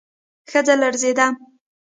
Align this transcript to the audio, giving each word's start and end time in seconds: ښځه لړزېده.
ښځه 0.51 0.73
لړزېده. 0.81 1.27